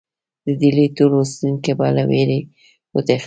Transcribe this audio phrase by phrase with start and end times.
[0.45, 2.39] د ډهلي ټول اوسېدونکي به له وېرې
[2.93, 3.19] وتښتي.